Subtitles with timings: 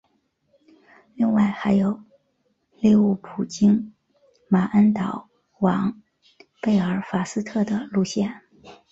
[1.13, 2.01] 另外还有
[2.79, 3.93] 利物浦经
[4.49, 6.01] 马恩岛往
[6.59, 8.41] 贝尔法斯特的路线。